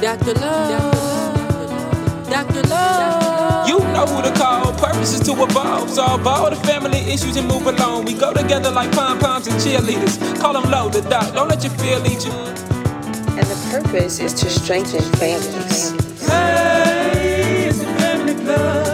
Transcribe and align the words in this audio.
Dr. 0.00 0.32
Love. 0.32 2.30
Dr. 2.30 2.62
Love. 2.68 3.68
You 3.68 3.78
know 3.92 4.06
who 4.06 4.22
to 4.22 4.32
call. 4.32 4.72
Purpose 4.72 5.12
is 5.12 5.20
to 5.26 5.32
evolve. 5.32 5.90
Solve 5.90 6.26
all 6.26 6.48
the 6.48 6.56
family 6.56 7.00
issues 7.00 7.36
and 7.36 7.46
move 7.46 7.66
along. 7.66 8.06
We 8.06 8.14
go 8.14 8.32
together 8.32 8.70
like 8.70 8.90
pom 8.92 9.18
poms 9.18 9.46
and 9.46 9.56
cheerleaders. 9.56 10.16
Call 10.40 10.54
them 10.54 10.70
low, 10.70 10.88
the 10.88 11.02
doc. 11.02 11.34
Don't 11.34 11.48
let 11.48 11.62
your 11.62 11.72
fear 11.74 11.98
lead 11.98 12.22
you. 12.24 12.32
And 12.32 13.46
the 13.46 13.68
purpose 13.70 14.20
is 14.20 14.32
to 14.40 14.48
strengthen 14.48 15.02
families. 15.20 15.90
Hey, 16.26 17.68
it's 17.68 17.82
a 17.82 17.86
family 17.98 18.34
club. 18.42 18.89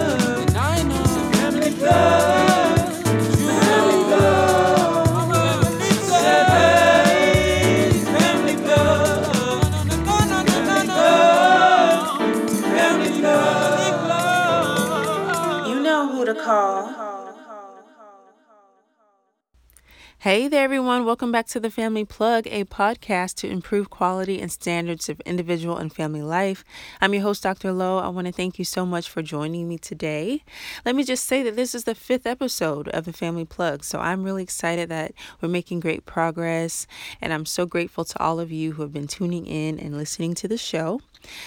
Hey 20.21 20.49
there, 20.49 20.65
everyone. 20.65 21.05
Welcome 21.05 21.31
back 21.31 21.47
to 21.49 21.61
the 21.61 21.71
Family 21.71 22.07
Plug, 22.07 22.47
a 22.47 22.65
podcast 22.65 23.35
to 23.37 23.49
improve 23.49 23.91
quality 23.91 24.41
and 24.41 24.51
standards 24.51 25.11
of 25.11 25.21
individual 25.21 25.77
and 25.77 25.93
family 25.93 26.23
life. 26.23 26.65
I'm 27.03 27.13
your 27.13 27.23
host, 27.23 27.43
Dr. 27.43 27.71
Lowe. 27.71 27.99
I 27.99 28.09
want 28.09 28.27
to 28.27 28.33
thank 28.33 28.59
you 28.59 28.65
so 28.65 28.87
much 28.87 29.11
for 29.11 29.21
joining 29.21 29.69
me 29.69 29.77
today. 29.77 30.43
Let 30.87 30.97
me 30.97 31.05
just 31.05 31.27
say 31.27 31.43
that 31.43 31.55
this 31.55 31.75
is 31.75 31.85
the 31.85 31.95
fifth 31.95 32.27
episode 32.27 32.89
of 32.89 33.05
the 33.05 33.13
Family 33.13 33.45
Plug, 33.45 33.85
so 33.85 34.01
I'm 34.01 34.25
really 34.25 34.43
excited 34.43 34.89
that 34.89 35.13
we're 35.43 35.51
making 35.51 35.81
great 35.81 36.07
progress, 36.07 36.87
and 37.21 37.31
I'm 37.31 37.45
so 37.45 37.67
grateful 37.67 38.07
to 38.07 38.19
all 38.19 38.41
of 38.41 38.51
you 38.51 38.73
who 38.73 38.83
have 38.83 38.95
been 38.95 39.07
tuning 39.07 39.47
in 39.47 39.79
and 39.79 39.99
listening 39.99 40.35
to 40.37 40.49
the 40.49 40.59
show. 40.59 41.03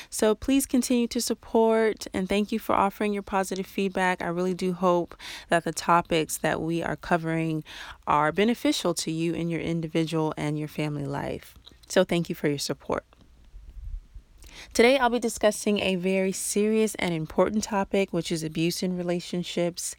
So 0.09 0.35
please 0.35 0.65
continue 0.65 1.07
to 1.07 1.21
support 1.21 2.05
and 2.13 2.27
thank 2.27 2.51
you 2.51 2.59
for 2.59 2.75
offering 2.75 3.13
your 3.13 3.23
positive 3.23 3.65
feedback. 3.65 4.21
I 4.21 4.27
really 4.27 4.53
do 4.53 4.73
hope 4.73 5.15
that 5.47 5.63
the 5.63 5.71
topics 5.71 6.37
that 6.37 6.59
we 6.61 6.83
are 6.83 6.97
covering 6.97 7.63
are 8.05 8.33
beneficial 8.33 8.58
to 8.93 9.11
you 9.11 9.33
in 9.33 9.49
your 9.49 9.61
individual 9.61 10.33
and 10.37 10.59
your 10.59 10.67
family 10.67 11.05
life. 11.05 11.55
So 11.87 12.03
thank 12.03 12.29
you 12.29 12.35
for 12.35 12.47
your 12.47 12.59
support. 12.59 13.05
Today, 14.71 14.97
I'll 14.97 15.09
be 15.09 15.19
discussing 15.19 15.79
a 15.79 15.95
very 15.95 16.31
serious 16.31 16.95
and 16.95 17.13
important 17.13 17.63
topic, 17.63 18.13
which 18.13 18.31
is 18.31 18.43
abuse 18.43 18.81
in 18.81 18.95
relationships. 18.95 19.95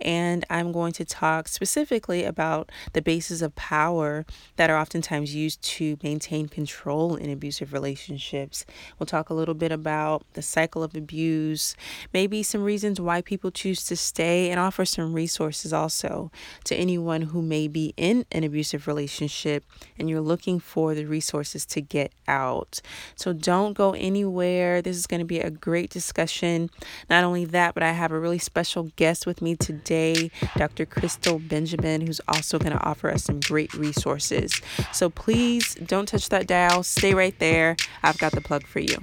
And 0.00 0.46
I'm 0.48 0.72
going 0.72 0.92
to 0.92 1.04
talk 1.04 1.48
specifically 1.48 2.24
about 2.24 2.70
the 2.94 3.02
bases 3.02 3.42
of 3.42 3.54
power 3.56 4.24
that 4.56 4.70
are 4.70 4.78
oftentimes 4.78 5.34
used 5.34 5.60
to 5.62 5.98
maintain 6.02 6.48
control 6.48 7.16
in 7.16 7.30
abusive 7.30 7.72
relationships. 7.72 8.64
We'll 8.98 9.08
talk 9.08 9.28
a 9.28 9.34
little 9.34 9.54
bit 9.54 9.72
about 9.72 10.24
the 10.32 10.40
cycle 10.40 10.82
of 10.82 10.94
abuse, 10.94 11.76
maybe 12.14 12.42
some 12.42 12.62
reasons 12.62 13.00
why 13.00 13.22
people 13.22 13.50
choose 13.50 13.84
to 13.86 13.96
stay, 13.96 14.50
and 14.50 14.58
offer 14.58 14.84
some 14.84 15.12
resources 15.12 15.72
also 15.72 16.30
to 16.64 16.76
anyone 16.76 17.22
who 17.22 17.42
may 17.42 17.66
be 17.68 17.92
in 17.96 18.24
an 18.30 18.44
abusive 18.44 18.86
relationship 18.86 19.64
and 19.98 20.08
you're 20.08 20.20
looking 20.20 20.60
for 20.60 20.94
the 20.94 21.04
resources 21.04 21.66
to 21.66 21.80
get 21.80 22.12
out. 22.28 22.80
So 23.16 23.32
don't 23.32 23.74
go 23.74 23.94
anywhere. 24.12 24.82
This 24.82 24.98
is 24.98 25.06
going 25.06 25.20
to 25.20 25.26
be 25.26 25.40
a 25.40 25.50
great 25.50 25.88
discussion. 25.88 26.68
Not 27.08 27.24
only 27.24 27.46
that, 27.46 27.72
but 27.72 27.82
I 27.82 27.92
have 27.92 28.12
a 28.12 28.20
really 28.20 28.38
special 28.38 28.90
guest 28.96 29.26
with 29.26 29.40
me 29.40 29.56
today, 29.56 30.30
Dr. 30.56 30.84
Crystal 30.84 31.38
Benjamin, 31.38 32.02
who's 32.06 32.20
also 32.28 32.58
going 32.58 32.72
to 32.72 32.84
offer 32.84 33.10
us 33.10 33.24
some 33.24 33.40
great 33.40 33.72
resources. 33.72 34.60
So 34.92 35.08
please 35.08 35.76
don't 35.76 36.06
touch 36.06 36.28
that 36.28 36.46
dial. 36.46 36.82
Stay 36.82 37.14
right 37.14 37.38
there. 37.38 37.74
I've 38.02 38.18
got 38.18 38.32
the 38.32 38.42
plug 38.42 38.66
for 38.66 38.80
you. 38.80 38.98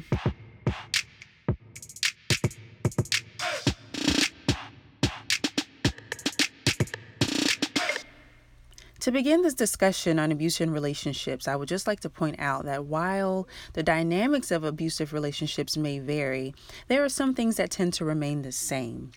To 9.09 9.13
begin 9.13 9.41
this 9.41 9.55
discussion 9.55 10.19
on 10.19 10.31
abuse 10.31 10.61
in 10.61 10.69
relationships, 10.69 11.47
I 11.47 11.55
would 11.55 11.67
just 11.67 11.87
like 11.87 11.99
to 12.01 12.11
point 12.11 12.35
out 12.37 12.65
that 12.65 12.85
while 12.85 13.47
the 13.73 13.81
dynamics 13.81 14.51
of 14.51 14.63
abusive 14.63 15.13
relationships 15.13 15.75
may 15.75 15.97
vary, 15.97 16.53
there 16.89 17.03
are 17.03 17.09
some 17.09 17.33
things 17.33 17.55
that 17.55 17.71
tend 17.71 17.93
to 17.93 18.05
remain 18.05 18.43
the 18.43 18.51
same. 18.51 19.11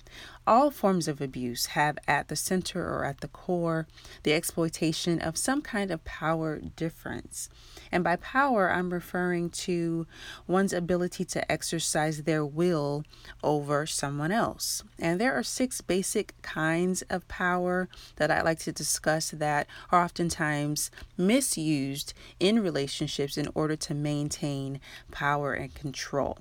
All 0.47 0.71
forms 0.71 1.09
of 1.09 1.21
abuse 1.21 1.67
have 1.67 1.99
at 2.09 2.29
the 2.29 2.37
center 2.37 2.83
or 2.83 3.05
at 3.05 3.21
the 3.21 3.29
core 3.29 3.87
the 4.23 4.33
exploitation 4.33 5.21
of 5.21 5.37
some 5.37 5.61
kind 5.61 5.91
of 5.91 6.03
power 6.07 6.59
difference. 6.75 7.51
And 7.93 8.03
by 8.03 8.17
power, 8.17 8.73
I'm 8.73 8.93
referring 8.93 9.51
to 9.51 10.07
one's 10.47 10.73
ability 10.73 11.27
to 11.27 11.53
exercise 11.53 12.23
their 12.23 12.45
will 12.45 13.05
over 13.43 13.87
someone 13.87 14.33
else. 14.33 14.83
And 14.99 15.21
there 15.21 15.35
are 15.35 15.43
six 15.43 15.83
basic 15.83 16.35
kinds 16.41 17.03
of 17.03 17.29
power 17.29 17.91
that 18.17 18.31
I'd 18.31 18.45
like 18.45 18.61
to 18.61 18.73
discuss 18.73 19.31
that 19.31 19.67
are 19.91 20.03
oftentimes 20.03 20.91
misused 21.19 22.15
in 22.41 22.63
relationships 22.63 23.37
in 23.37 23.49
order 23.55 23.77
to 23.77 23.95
maintain 23.95 24.81
power 25.11 25.53
and 25.53 25.75
control. 25.75 26.39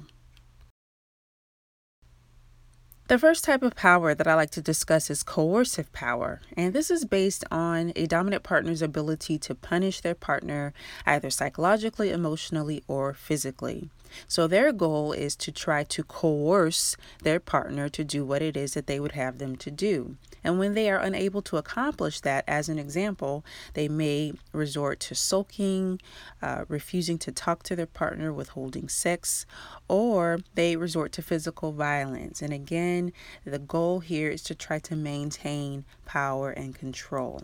The 3.11 3.19
first 3.19 3.43
type 3.43 3.61
of 3.61 3.75
power 3.75 4.15
that 4.15 4.25
I 4.25 4.35
like 4.35 4.51
to 4.51 4.61
discuss 4.61 5.09
is 5.09 5.21
coercive 5.21 5.91
power, 5.91 6.39
and 6.55 6.71
this 6.71 6.89
is 6.89 7.03
based 7.03 7.43
on 7.51 7.91
a 7.93 8.07
dominant 8.07 8.41
partner's 8.41 8.81
ability 8.81 9.37
to 9.39 9.53
punish 9.53 9.99
their 9.99 10.15
partner 10.15 10.73
either 11.05 11.29
psychologically, 11.29 12.09
emotionally, 12.09 12.85
or 12.87 13.13
physically. 13.13 13.89
So, 14.27 14.47
their 14.47 14.71
goal 14.71 15.11
is 15.11 15.35
to 15.37 15.51
try 15.51 15.83
to 15.83 16.03
coerce 16.03 16.95
their 17.23 17.39
partner 17.39 17.89
to 17.89 18.03
do 18.03 18.25
what 18.25 18.41
it 18.41 18.57
is 18.57 18.73
that 18.73 18.87
they 18.87 18.99
would 18.99 19.13
have 19.13 19.37
them 19.37 19.55
to 19.57 19.71
do. 19.71 20.17
And 20.43 20.57
when 20.57 20.73
they 20.73 20.89
are 20.89 20.99
unable 20.99 21.41
to 21.43 21.57
accomplish 21.57 22.19
that, 22.21 22.43
as 22.47 22.67
an 22.67 22.79
example, 22.79 23.45
they 23.73 23.87
may 23.87 24.33
resort 24.53 24.99
to 25.01 25.15
sulking, 25.15 26.01
uh, 26.41 26.65
refusing 26.67 27.17
to 27.19 27.31
talk 27.31 27.63
to 27.63 27.75
their 27.75 27.85
partner, 27.85 28.33
withholding 28.33 28.89
sex, 28.89 29.45
or 29.87 30.39
they 30.55 30.75
resort 30.75 31.11
to 31.13 31.21
physical 31.21 31.71
violence. 31.71 32.41
And 32.41 32.53
again, 32.53 33.11
the 33.45 33.59
goal 33.59 33.99
here 33.99 34.29
is 34.29 34.41
to 34.43 34.55
try 34.55 34.79
to 34.79 34.95
maintain 34.95 35.85
power 36.05 36.51
and 36.51 36.73
control. 36.73 37.43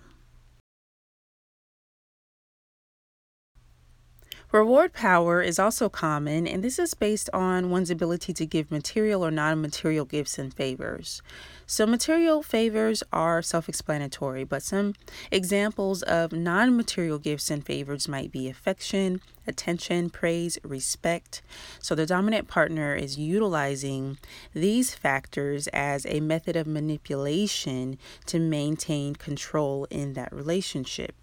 Reward 4.53 4.93
power 4.93 5.41
is 5.41 5.59
also 5.59 5.89
common, 5.89 6.47
and 6.47 6.63
this 6.63 6.79
is 6.79 6.93
based 6.93 7.29
on 7.33 7.69
one's 7.69 7.89
ability 7.89 8.31
to 8.31 8.45
give 8.45 8.71
material 8.71 9.25
or 9.25 9.29
non 9.29 9.61
material 9.61 10.05
gifts 10.05 10.39
and 10.39 10.53
favors. 10.53 11.21
So, 11.65 11.85
material 11.85 12.41
favors 12.41 13.03
are 13.11 13.41
self 13.41 13.67
explanatory, 13.67 14.45
but 14.45 14.63
some 14.63 14.93
examples 15.31 16.01
of 16.01 16.31
non 16.31 16.77
material 16.77 17.19
gifts 17.19 17.51
and 17.51 17.65
favors 17.65 18.07
might 18.07 18.31
be 18.31 18.47
affection, 18.47 19.19
attention, 19.45 20.09
praise, 20.09 20.57
respect. 20.63 21.41
So, 21.79 21.93
the 21.93 22.05
dominant 22.05 22.47
partner 22.47 22.95
is 22.95 23.19
utilizing 23.19 24.17
these 24.53 24.95
factors 24.95 25.67
as 25.73 26.05
a 26.05 26.21
method 26.21 26.55
of 26.55 26.67
manipulation 26.67 27.97
to 28.27 28.39
maintain 28.39 29.13
control 29.15 29.87
in 29.89 30.13
that 30.13 30.31
relationship. 30.31 31.15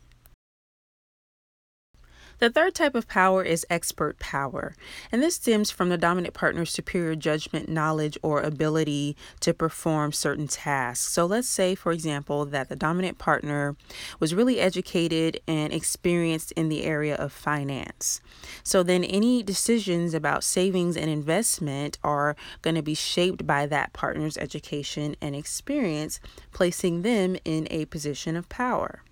The 2.39 2.51
third 2.51 2.75
type 2.75 2.95
of 2.95 3.07
power 3.07 3.43
is 3.43 3.65
expert 3.71 4.19
power, 4.19 4.75
and 5.13 5.23
this 5.23 5.37
stems 5.37 5.71
from 5.71 5.89
the 5.89 5.97
dominant 5.97 6.35
partner's 6.35 6.71
superior 6.71 7.15
judgment, 7.15 7.69
knowledge, 7.69 8.19
or 8.23 8.41
ability 8.41 9.17
to 9.41 9.55
perform 9.55 10.13
certain 10.13 10.49
tasks. 10.49 11.13
So, 11.13 11.27
let's 11.27 11.49
say, 11.49 11.75
for 11.75 11.93
example, 11.93 12.45
that 12.47 12.69
the 12.69 12.77
dominant 12.77 13.19
partner 13.19 13.77
was 14.19 14.35
really 14.35 14.59
educated 14.59 15.41
and 15.47 15.73
experienced 15.73 16.53
in 16.53 16.69
the 16.69 16.85
area 16.85 17.15
of 17.15 17.33
finance. 17.33 18.21
So, 18.63 18.83
then 18.83 19.05
any 19.05 19.43
decisions 19.43 20.13
about 20.13 20.43
savings 20.43 20.97
and 20.97 21.09
investment 21.09 21.99
are 22.03 22.35
going 22.63 22.77
to 22.77 22.83
be 22.83 22.95
shaped 22.95 23.47
by 23.47 23.67
that 23.67 23.93
partner's 23.93 24.37
education 24.39 25.15
and 25.21 25.37
experience, 25.37 26.21
placing 26.53 27.03
them 27.03 27.37
in 27.45 27.69
a 27.71 27.85
position 27.87 28.37
of 28.37 28.49
power. 28.49 29.03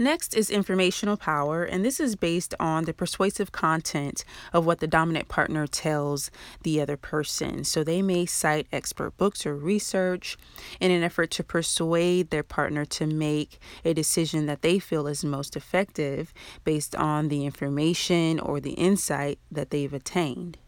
Next 0.00 0.36
is 0.36 0.48
informational 0.48 1.16
power, 1.16 1.64
and 1.64 1.84
this 1.84 1.98
is 1.98 2.14
based 2.14 2.54
on 2.60 2.84
the 2.84 2.94
persuasive 2.94 3.50
content 3.50 4.24
of 4.52 4.64
what 4.64 4.78
the 4.78 4.86
dominant 4.86 5.26
partner 5.26 5.66
tells 5.66 6.30
the 6.62 6.80
other 6.80 6.96
person. 6.96 7.64
So 7.64 7.82
they 7.82 8.00
may 8.00 8.24
cite 8.24 8.68
expert 8.72 9.16
books 9.16 9.44
or 9.44 9.56
research 9.56 10.38
in 10.78 10.92
an 10.92 11.02
effort 11.02 11.32
to 11.32 11.42
persuade 11.42 12.30
their 12.30 12.44
partner 12.44 12.84
to 12.84 13.06
make 13.06 13.58
a 13.84 13.92
decision 13.92 14.46
that 14.46 14.62
they 14.62 14.78
feel 14.78 15.08
is 15.08 15.24
most 15.24 15.56
effective 15.56 16.32
based 16.62 16.94
on 16.94 17.26
the 17.26 17.44
information 17.44 18.38
or 18.38 18.60
the 18.60 18.74
insight 18.74 19.40
that 19.50 19.70
they've 19.70 19.92
attained. 19.92 20.58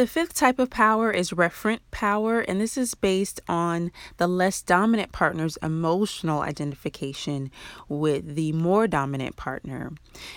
The 0.00 0.06
fifth 0.06 0.32
type 0.32 0.58
of 0.58 0.70
power 0.70 1.10
is 1.10 1.32
referent 1.32 1.80
power, 1.90 2.40
and 2.40 2.58
this 2.58 2.78
is 2.78 2.94
based 2.94 3.38
on 3.46 3.92
the 4.16 4.26
less 4.26 4.62
dominant 4.62 5.12
partner's 5.12 5.58
emotional 5.58 6.40
identification 6.40 7.50
with 7.86 8.34
the 8.34 8.52
more 8.52 8.86
dominant 8.86 9.36
partner. 9.36 9.92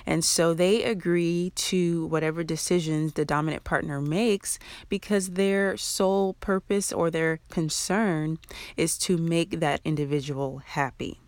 And 0.05 0.25
so 0.25 0.53
they 0.53 0.83
agree 0.83 1.53
to 1.55 2.07
whatever 2.07 2.43
decisions 2.43 3.13
the 3.13 3.23
dominant 3.23 3.63
partner 3.63 4.01
makes 4.01 4.59
because 4.89 5.29
their 5.29 5.77
sole 5.77 6.33
purpose 6.41 6.91
or 6.91 7.09
their 7.09 7.39
concern 7.49 8.39
is 8.75 8.97
to 8.97 9.15
make 9.15 9.61
that 9.61 9.79
individual 9.85 10.57
happy. 10.57 11.21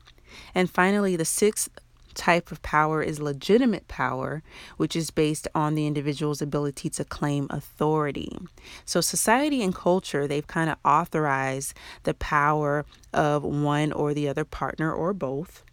And 0.53 0.69
finally, 0.69 1.15
the 1.15 1.23
sixth 1.23 1.69
type 2.15 2.51
of 2.51 2.61
power 2.61 3.03
is 3.03 3.19
legitimate 3.19 3.87
power, 3.87 4.41
which 4.77 4.95
is 4.95 5.11
based 5.11 5.47
on 5.53 5.75
the 5.75 5.85
individual's 5.85 6.41
ability 6.41 6.89
to 6.91 7.03
claim 7.03 7.47
authority. 7.49 8.37
So, 8.85 9.01
society 9.01 9.61
and 9.61 9.75
culture, 9.75 10.27
they've 10.27 10.47
kind 10.47 10.69
of 10.69 10.77
authorized 10.85 11.73
the 12.03 12.13
power 12.13 12.85
of 13.13 13.43
one 13.43 13.91
or 13.91 14.13
the 14.13 14.29
other 14.29 14.45
partner 14.45 14.91
or 14.93 15.13
both. 15.13 15.64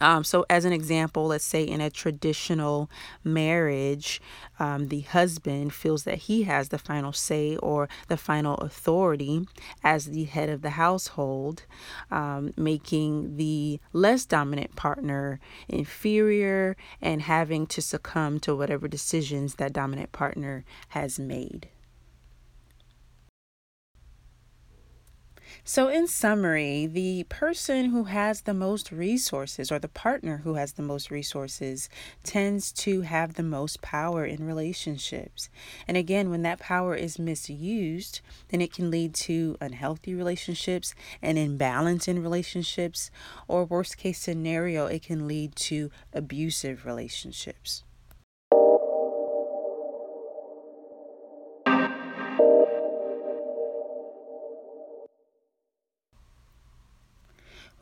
Um, 0.00 0.24
so, 0.24 0.44
as 0.48 0.64
an 0.64 0.72
example, 0.72 1.26
let's 1.26 1.44
say 1.44 1.64
in 1.64 1.80
a 1.80 1.90
traditional 1.90 2.90
marriage, 3.24 4.20
um, 4.58 4.88
the 4.88 5.00
husband 5.00 5.72
feels 5.72 6.04
that 6.04 6.18
he 6.18 6.44
has 6.44 6.68
the 6.68 6.78
final 6.78 7.12
say 7.12 7.56
or 7.56 7.88
the 8.08 8.16
final 8.16 8.54
authority 8.56 9.46
as 9.82 10.06
the 10.06 10.24
head 10.24 10.48
of 10.48 10.62
the 10.62 10.70
household, 10.70 11.64
um, 12.10 12.52
making 12.56 13.36
the 13.36 13.80
less 13.92 14.24
dominant 14.24 14.76
partner 14.76 15.40
inferior 15.68 16.76
and 17.02 17.22
having 17.22 17.66
to 17.66 17.82
succumb 17.82 18.38
to 18.40 18.54
whatever 18.54 18.86
decisions 18.86 19.56
that 19.56 19.72
dominant 19.72 20.12
partner 20.12 20.64
has 20.90 21.18
made. 21.18 21.68
So, 25.72 25.86
in 25.86 26.08
summary, 26.08 26.86
the 26.86 27.22
person 27.28 27.90
who 27.90 28.02
has 28.02 28.40
the 28.40 28.52
most 28.52 28.90
resources 28.90 29.70
or 29.70 29.78
the 29.78 29.86
partner 29.86 30.38
who 30.38 30.54
has 30.54 30.72
the 30.72 30.82
most 30.82 31.12
resources 31.12 31.88
tends 32.24 32.72
to 32.72 33.02
have 33.02 33.34
the 33.34 33.44
most 33.44 33.80
power 33.80 34.24
in 34.24 34.44
relationships. 34.44 35.48
And 35.86 35.96
again, 35.96 36.28
when 36.28 36.42
that 36.42 36.58
power 36.58 36.96
is 36.96 37.20
misused, 37.20 38.20
then 38.48 38.60
it 38.60 38.72
can 38.72 38.90
lead 38.90 39.14
to 39.26 39.56
unhealthy 39.60 40.12
relationships, 40.12 40.92
an 41.22 41.36
imbalance 41.36 42.08
in 42.08 42.20
relationships, 42.20 43.12
or 43.46 43.64
worst 43.64 43.96
case 43.96 44.18
scenario, 44.18 44.86
it 44.86 45.04
can 45.04 45.28
lead 45.28 45.54
to 45.70 45.92
abusive 46.12 46.84
relationships. 46.84 47.84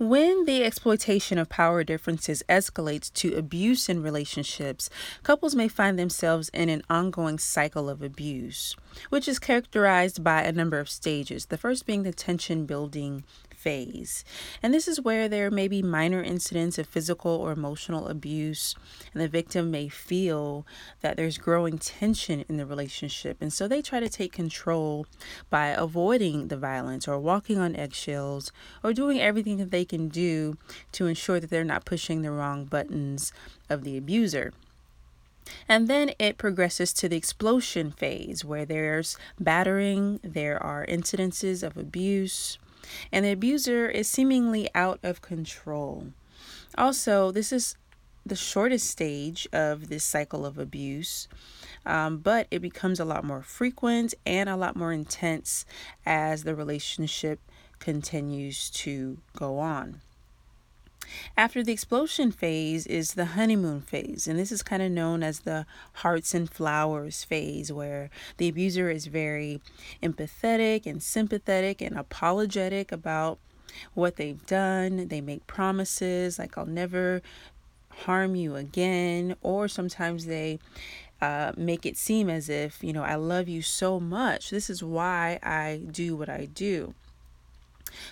When 0.00 0.44
the 0.44 0.62
exploitation 0.62 1.38
of 1.38 1.48
power 1.48 1.82
differences 1.82 2.44
escalates 2.48 3.12
to 3.14 3.34
abuse 3.34 3.88
in 3.88 4.00
relationships, 4.00 4.88
couples 5.24 5.56
may 5.56 5.66
find 5.66 5.98
themselves 5.98 6.50
in 6.50 6.68
an 6.68 6.84
ongoing 6.88 7.40
cycle 7.40 7.90
of 7.90 8.00
abuse, 8.00 8.76
which 9.08 9.26
is 9.26 9.40
characterized 9.40 10.22
by 10.22 10.42
a 10.42 10.52
number 10.52 10.78
of 10.78 10.88
stages. 10.88 11.46
The 11.46 11.58
first 11.58 11.84
being 11.84 12.04
the 12.04 12.12
tension 12.12 12.64
building 12.64 13.24
phase. 13.68 14.24
And 14.62 14.72
this 14.72 14.88
is 14.88 14.98
where 14.98 15.28
there 15.28 15.50
may 15.50 15.68
be 15.68 15.82
minor 15.82 16.22
incidents 16.22 16.78
of 16.78 16.86
physical 16.86 17.32
or 17.32 17.52
emotional 17.52 18.08
abuse, 18.08 18.74
and 19.12 19.22
the 19.22 19.28
victim 19.28 19.70
may 19.70 19.90
feel 19.90 20.66
that 21.02 21.18
there's 21.18 21.36
growing 21.36 21.76
tension 21.76 22.46
in 22.48 22.56
the 22.56 22.64
relationship. 22.64 23.36
And 23.42 23.52
so 23.52 23.68
they 23.68 23.82
try 23.82 24.00
to 24.00 24.08
take 24.08 24.32
control 24.32 25.04
by 25.50 25.66
avoiding 25.66 26.48
the 26.48 26.56
violence 26.56 27.06
or 27.06 27.18
walking 27.18 27.58
on 27.58 27.76
eggshells 27.76 28.52
or 28.82 28.94
doing 28.94 29.20
everything 29.20 29.58
that 29.58 29.70
they 29.70 29.84
can 29.84 30.08
do 30.08 30.56
to 30.92 31.06
ensure 31.06 31.38
that 31.38 31.50
they're 31.50 31.62
not 31.62 31.84
pushing 31.84 32.22
the 32.22 32.30
wrong 32.30 32.64
buttons 32.64 33.34
of 33.68 33.84
the 33.84 33.98
abuser. 33.98 34.54
And 35.68 35.88
then 35.88 36.12
it 36.18 36.38
progresses 36.38 36.94
to 36.94 37.06
the 37.06 37.18
explosion 37.18 37.90
phase 37.90 38.46
where 38.46 38.64
there's 38.64 39.18
battering, 39.38 40.20
there 40.22 40.62
are 40.62 40.86
incidences 40.86 41.62
of 41.62 41.76
abuse, 41.76 42.56
and 43.12 43.24
the 43.24 43.32
abuser 43.32 43.88
is 43.88 44.08
seemingly 44.08 44.68
out 44.74 44.98
of 45.02 45.22
control. 45.22 46.08
Also, 46.76 47.30
this 47.30 47.52
is 47.52 47.76
the 48.24 48.36
shortest 48.36 48.88
stage 48.88 49.48
of 49.52 49.88
this 49.88 50.04
cycle 50.04 50.44
of 50.44 50.58
abuse, 50.58 51.28
um, 51.86 52.18
but 52.18 52.46
it 52.50 52.60
becomes 52.60 53.00
a 53.00 53.04
lot 53.04 53.24
more 53.24 53.42
frequent 53.42 54.14
and 54.26 54.48
a 54.48 54.56
lot 54.56 54.76
more 54.76 54.92
intense 54.92 55.64
as 56.04 56.44
the 56.44 56.54
relationship 56.54 57.40
continues 57.78 58.70
to 58.70 59.18
go 59.36 59.58
on. 59.58 60.00
After 61.36 61.62
the 61.62 61.72
explosion 61.72 62.32
phase 62.32 62.86
is 62.86 63.14
the 63.14 63.26
honeymoon 63.26 63.80
phase, 63.80 64.26
and 64.26 64.38
this 64.38 64.52
is 64.52 64.62
kind 64.62 64.82
of 64.82 64.90
known 64.90 65.22
as 65.22 65.40
the 65.40 65.66
hearts 65.94 66.34
and 66.34 66.50
flowers 66.50 67.24
phase, 67.24 67.72
where 67.72 68.10
the 68.36 68.48
abuser 68.48 68.90
is 68.90 69.06
very 69.06 69.60
empathetic 70.02 70.86
and 70.86 71.02
sympathetic 71.02 71.80
and 71.80 71.96
apologetic 71.96 72.92
about 72.92 73.38
what 73.94 74.16
they've 74.16 74.44
done. 74.46 75.08
They 75.08 75.20
make 75.20 75.46
promises 75.46 76.38
like, 76.38 76.56
I'll 76.56 76.66
never 76.66 77.22
harm 77.90 78.36
you 78.36 78.56
again, 78.56 79.36
or 79.42 79.68
sometimes 79.68 80.26
they 80.26 80.58
uh, 81.20 81.52
make 81.56 81.84
it 81.84 81.96
seem 81.96 82.30
as 82.30 82.48
if, 82.48 82.82
you 82.82 82.92
know, 82.92 83.02
I 83.02 83.16
love 83.16 83.48
you 83.48 83.60
so 83.62 83.98
much. 83.98 84.50
This 84.50 84.70
is 84.70 84.82
why 84.82 85.38
I 85.42 85.82
do 85.90 86.16
what 86.16 86.28
I 86.28 86.46
do. 86.46 86.94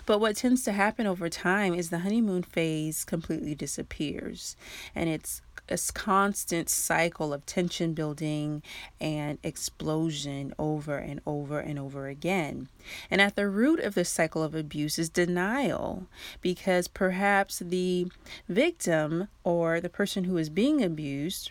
But 0.05 0.19
what 0.19 0.37
tends 0.37 0.65
to 0.65 0.73
happen 0.73 1.07
over 1.07 1.29
time 1.29 1.75
is 1.75 1.91
the 1.91 2.01
honeymoon 2.01 2.43
phase 2.43 3.05
completely 3.05 3.55
disappears 3.55 4.57
and 4.95 5.09
it's 5.09 5.43
a 5.69 5.79
constant 5.95 6.69
cycle 6.69 7.33
of 7.33 7.45
tension 7.47 7.93
building 7.93 8.63
and 9.01 9.39
explosion 9.43 10.55
over 10.59 10.97
and 10.97 11.21
over 11.27 11.59
and 11.59 11.79
over 11.79 12.07
again. 12.07 12.69
And 13.11 13.21
at 13.21 13.37
the 13.37 13.49
root 13.49 13.81
of 13.81 13.95
this 13.95 14.09
cycle 14.09 14.43
of 14.43 14.55
abuse 14.55 14.99
is 14.99 15.09
denial 15.09 16.07
because 16.41 16.89
perhaps 16.89 17.59
the 17.59 18.07
victim 18.49 19.29
or 19.45 19.81
the 19.81 19.89
person 19.89 20.25
who 20.25 20.37
is 20.37 20.51
being 20.51 20.83
abused 20.83 21.51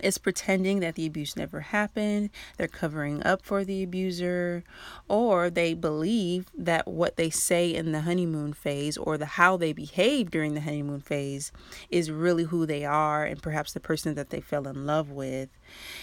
is 0.00 0.18
pretending 0.18 0.80
that 0.80 0.94
the 0.94 1.06
abuse 1.06 1.36
never 1.36 1.60
happened, 1.60 2.30
they're 2.56 2.68
covering 2.68 3.22
up 3.24 3.42
for 3.42 3.64
the 3.64 3.82
abuser, 3.82 4.64
or 5.08 5.50
they 5.50 5.74
believe 5.74 6.46
that 6.56 6.88
what 6.88 7.16
they 7.16 7.30
say 7.30 7.74
in 7.74 7.92
the 7.92 8.02
honeymoon 8.02 8.52
phase 8.52 8.96
or 8.96 9.18
the 9.18 9.26
how 9.26 9.56
they 9.56 9.72
behave 9.72 10.30
during 10.30 10.54
the 10.54 10.60
honeymoon 10.60 11.00
phase 11.00 11.52
is 11.90 12.10
really 12.10 12.44
who 12.44 12.66
they 12.66 12.84
are 12.84 13.24
and 13.24 13.42
perhaps 13.42 13.72
the 13.72 13.80
person 13.80 14.14
that 14.14 14.30
they 14.30 14.40
fell 14.40 14.66
in 14.66 14.86
love 14.86 15.10
with. 15.10 15.48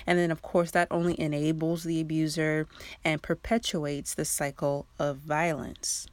And 0.06 0.20
then 0.20 0.32
of 0.32 0.42
course 0.42 0.72
that 0.72 0.88
only 0.92 1.20
enables 1.20 1.84
the 1.84 2.02
abuser 2.02 2.68
and 3.04 3.22
perpetuates 3.22 4.14
the 4.14 4.26
cycle 4.26 4.88
of 5.00 5.18
violence. 5.18 6.08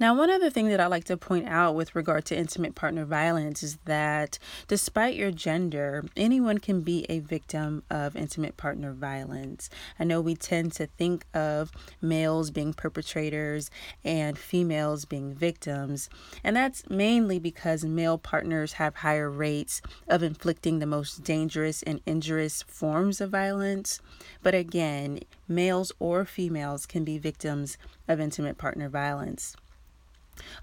Now, 0.00 0.14
one 0.14 0.30
other 0.30 0.48
thing 0.48 0.68
that 0.68 0.80
I 0.80 0.86
like 0.86 1.04
to 1.04 1.18
point 1.18 1.46
out 1.46 1.74
with 1.74 1.94
regard 1.94 2.24
to 2.26 2.36
intimate 2.36 2.74
partner 2.74 3.04
violence 3.04 3.62
is 3.62 3.76
that 3.84 4.38
despite 4.66 5.14
your 5.14 5.30
gender, 5.30 6.06
anyone 6.16 6.56
can 6.56 6.80
be 6.80 7.04
a 7.10 7.18
victim 7.18 7.82
of 7.90 8.16
intimate 8.16 8.56
partner 8.56 8.94
violence. 8.94 9.68
I 9.98 10.04
know 10.04 10.22
we 10.22 10.36
tend 10.36 10.72
to 10.72 10.86
think 10.86 11.26
of 11.34 11.70
males 12.00 12.50
being 12.50 12.72
perpetrators 12.72 13.70
and 14.02 14.38
females 14.38 15.04
being 15.04 15.34
victims, 15.34 16.08
and 16.42 16.56
that's 16.56 16.88
mainly 16.88 17.38
because 17.38 17.84
male 17.84 18.16
partners 18.16 18.72
have 18.72 18.94
higher 18.96 19.30
rates 19.30 19.82
of 20.08 20.22
inflicting 20.22 20.78
the 20.78 20.86
most 20.86 21.24
dangerous 21.24 21.82
and 21.82 22.00
injurious 22.06 22.62
forms 22.62 23.20
of 23.20 23.28
violence. 23.28 24.00
But 24.42 24.54
again, 24.54 25.20
males 25.46 25.92
or 25.98 26.24
females 26.24 26.86
can 26.86 27.04
be 27.04 27.18
victims 27.18 27.76
of 28.08 28.18
intimate 28.18 28.56
partner 28.56 28.88
violence. 28.88 29.54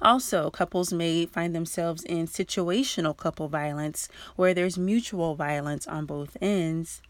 Also, 0.01 0.49
couples 0.49 0.93
may 0.93 1.25
find 1.25 1.55
themselves 1.55 2.03
in 2.03 2.27
situational 2.27 3.15
couple 3.15 3.47
violence 3.47 4.09
where 4.35 4.53
there's 4.53 4.77
mutual 4.77 5.35
violence 5.35 5.87
on 5.87 6.05
both 6.05 6.37
ends. 6.41 7.01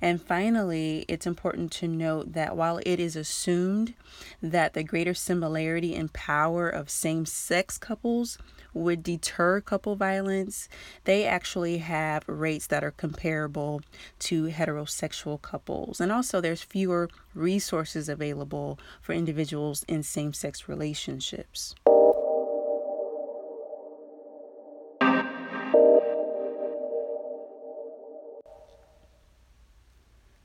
And 0.00 0.22
finally, 0.22 1.04
it's 1.08 1.26
important 1.26 1.72
to 1.72 1.88
note 1.88 2.32
that 2.32 2.56
while 2.56 2.80
it 2.84 3.00
is 3.00 3.16
assumed 3.16 3.94
that 4.42 4.74
the 4.74 4.84
greater 4.84 5.14
similarity 5.14 5.94
in 5.94 6.08
power 6.08 6.68
of 6.68 6.90
same 6.90 7.26
sex 7.26 7.78
couples 7.78 8.38
would 8.74 9.02
deter 9.02 9.60
couple 9.60 9.96
violence, 9.96 10.68
they 11.04 11.26
actually 11.26 11.78
have 11.78 12.24
rates 12.26 12.66
that 12.68 12.84
are 12.84 12.90
comparable 12.90 13.82
to 14.18 14.46
heterosexual 14.46 15.40
couples. 15.40 16.00
And 16.00 16.10
also, 16.10 16.40
there's 16.40 16.62
fewer 16.62 17.08
resources 17.34 18.08
available 18.08 18.78
for 19.00 19.12
individuals 19.12 19.84
in 19.88 20.02
same 20.02 20.32
sex 20.32 20.68
relationships. 20.68 21.74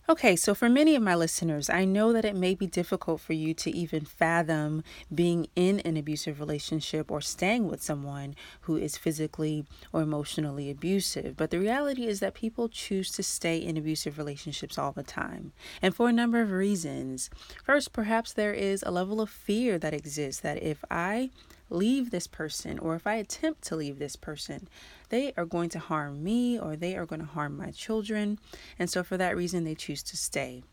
Okay, 0.10 0.38
so 0.38 0.56
for 0.56 0.70
many 0.70 0.96
of 0.96 1.04
my 1.04 1.16
listeners, 1.16 1.70
I 1.70 1.84
know 1.84 2.14
that 2.14 2.24
it 2.24 2.34
may 2.34 2.56
be 2.56 2.66
difficult 2.66 3.20
for 3.20 3.34
you 3.34 3.54
to 3.56 3.70
even 3.70 4.06
fathom 4.06 4.82
being 5.14 5.48
in 5.54 5.82
an 5.82 5.98
abusive 5.98 6.40
relationship 6.40 7.12
or 7.12 7.20
staying 7.20 7.68
with 7.68 7.84
someone 7.84 8.34
who 8.62 8.78
is 8.78 8.96
physically 8.96 9.66
or 9.92 10.02
emotionally 10.02 10.72
abusive. 10.72 11.36
But 11.36 11.50
the 11.50 11.60
reality 11.60 12.08
is 12.08 12.22
that 12.22 12.36
people 12.36 12.70
choose 12.70 13.12
to 13.12 13.24
stay 13.24 13.58
in 13.58 13.76
abusive 13.76 14.18
relationships 14.18 14.78
all 14.78 14.94
the 14.94 15.04
time, 15.04 15.52
and 15.82 15.94
for 15.94 16.08
a 16.08 16.14
number 16.14 16.40
of 16.40 16.52
reasons. 16.52 17.30
First, 17.66 17.92
perhaps 17.92 18.32
there 18.32 18.54
is 18.54 18.84
a 18.84 18.92
level 18.92 19.20
of 19.20 19.30
fear 19.30 19.78
that 19.78 19.94
exists 19.94 20.40
that 20.40 20.64
if 20.64 20.86
I 20.90 21.32
leave 21.70 22.12
this 22.12 22.28
person 22.28 22.80
or 22.80 22.96
if 22.96 23.06
I 23.06 23.16
attempt 23.16 23.64
to 23.64 23.76
leave 23.76 24.00
this 24.00 24.16
person, 24.16 24.68
they 25.10 25.34
are 25.38 25.46
going 25.46 25.70
to 25.70 25.80
harm 25.80 26.24
me 26.24 26.60
or 26.60 26.76
they 26.76 26.96
are 26.96 27.06
going 27.06 27.22
to 27.22 27.28
harm 27.28 27.58
my 27.58 27.72
children. 27.72 28.40
And 28.80 28.90
so 28.90 29.04
for 29.04 29.18
that 29.18 29.36
reason, 29.36 29.64
they 29.64 29.76
choose 29.76 30.04
to 30.04 30.18
stay. 30.18 30.64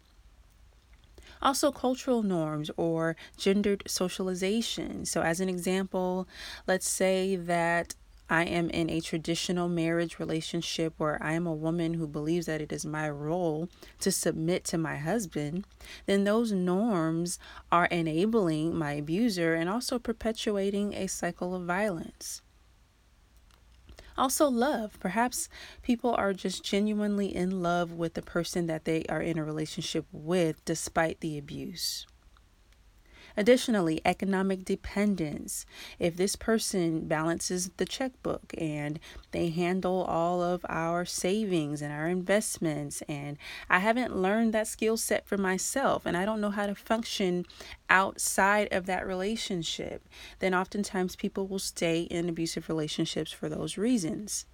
Also, 1.42 1.70
cultural 1.70 2.22
norms 2.22 2.70
or 2.76 3.16
gendered 3.36 3.82
socialization. 3.86 5.04
So, 5.04 5.20
as 5.20 5.40
an 5.40 5.48
example, 5.48 6.26
let's 6.66 6.88
say 6.88 7.36
that 7.36 7.94
I 8.28 8.44
am 8.44 8.70
in 8.70 8.88
a 8.88 9.00
traditional 9.00 9.68
marriage 9.68 10.18
relationship 10.18 10.94
where 10.96 11.22
I 11.22 11.32
am 11.32 11.46
a 11.46 11.52
woman 11.52 11.94
who 11.94 12.06
believes 12.06 12.46
that 12.46 12.62
it 12.62 12.72
is 12.72 12.86
my 12.86 13.08
role 13.10 13.68
to 14.00 14.10
submit 14.10 14.64
to 14.64 14.78
my 14.78 14.96
husband, 14.96 15.66
then 16.06 16.24
those 16.24 16.50
norms 16.50 17.38
are 17.70 17.86
enabling 17.86 18.74
my 18.76 18.92
abuser 18.92 19.54
and 19.54 19.68
also 19.68 19.98
perpetuating 19.98 20.94
a 20.94 21.06
cycle 21.06 21.54
of 21.54 21.64
violence. 21.64 22.40
Also, 24.16 24.48
love. 24.48 24.98
Perhaps 25.00 25.48
people 25.82 26.14
are 26.14 26.32
just 26.32 26.62
genuinely 26.62 27.34
in 27.34 27.62
love 27.62 27.92
with 27.92 28.14
the 28.14 28.22
person 28.22 28.66
that 28.66 28.84
they 28.84 29.04
are 29.08 29.20
in 29.20 29.38
a 29.38 29.44
relationship 29.44 30.06
with 30.12 30.64
despite 30.64 31.20
the 31.20 31.36
abuse. 31.36 32.06
Additionally, 33.36 34.00
economic 34.04 34.64
dependence. 34.64 35.66
If 35.98 36.16
this 36.16 36.36
person 36.36 37.08
balances 37.08 37.70
the 37.76 37.84
checkbook 37.84 38.54
and 38.56 39.00
they 39.32 39.48
handle 39.48 40.04
all 40.04 40.40
of 40.40 40.64
our 40.68 41.04
savings 41.04 41.82
and 41.82 41.92
our 41.92 42.08
investments, 42.08 43.02
and 43.08 43.36
I 43.68 43.80
haven't 43.80 44.16
learned 44.16 44.54
that 44.54 44.68
skill 44.68 44.96
set 44.96 45.26
for 45.26 45.36
myself 45.36 46.06
and 46.06 46.16
I 46.16 46.24
don't 46.24 46.40
know 46.40 46.50
how 46.50 46.66
to 46.66 46.74
function 46.74 47.44
outside 47.90 48.72
of 48.72 48.86
that 48.86 49.06
relationship, 49.06 50.06
then 50.38 50.54
oftentimes 50.54 51.16
people 51.16 51.46
will 51.48 51.58
stay 51.58 52.02
in 52.02 52.28
abusive 52.28 52.68
relationships 52.68 53.32
for 53.32 53.48
those 53.48 53.76
reasons. 53.76 54.46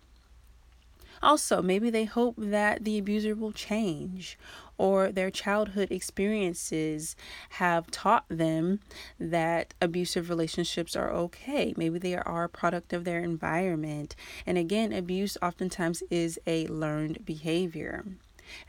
Also, 1.22 1.60
maybe 1.60 1.90
they 1.90 2.04
hope 2.04 2.34
that 2.38 2.84
the 2.84 2.96
abuser 2.96 3.34
will 3.34 3.52
change 3.52 4.38
or 4.80 5.12
their 5.12 5.30
childhood 5.30 5.92
experiences 5.92 7.14
have 7.50 7.90
taught 7.90 8.24
them 8.30 8.80
that 9.18 9.74
abusive 9.82 10.30
relationships 10.30 10.96
are 10.96 11.10
okay. 11.10 11.74
Maybe 11.76 11.98
they 11.98 12.16
are 12.16 12.44
a 12.44 12.48
product 12.48 12.94
of 12.94 13.04
their 13.04 13.20
environment. 13.20 14.16
And 14.46 14.56
again, 14.56 14.90
abuse 14.94 15.36
oftentimes 15.42 16.02
is 16.08 16.40
a 16.46 16.66
learned 16.68 17.26
behavior. 17.26 18.06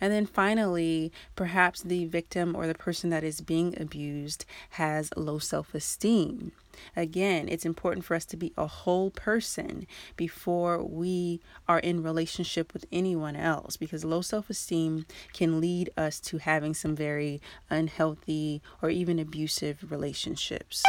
And 0.02 0.12
then 0.12 0.26
finally, 0.26 1.14
perhaps 1.38 1.82
the 1.82 2.06
victim 2.06 2.58
or 2.58 2.68
the 2.68 2.76
person 2.76 3.10
that 3.12 3.24
is 3.24 3.40
being 3.40 3.80
abused 3.80 4.44
has 4.72 5.12
low 5.16 5.40
self 5.40 5.74
esteem. 5.74 6.52
Again, 6.96 7.48
it's 7.50 7.66
important 7.66 8.06
for 8.06 8.16
us 8.16 8.26
to 8.26 8.38
be 8.38 8.54
a 8.58 8.68
whole 8.68 9.12
person 9.12 9.88
before 10.16 10.84
we 10.84 11.42
are 11.68 11.80
in 11.80 12.04
relationship 12.04 12.74
with 12.74 12.86
anyone 12.92 13.36
else 13.36 13.78
because 13.78 14.06
low 14.06 14.22
self-esteem 14.22 15.06
can 15.34 15.60
lead 15.62 15.90
us 15.98 16.20
to 16.22 16.38
having 16.38 16.74
some 16.74 16.96
very 16.96 17.42
unhealthy 17.70 18.62
or 18.82 18.90
even 18.90 19.20
abusive 19.20 19.92
relationships. 19.92 20.84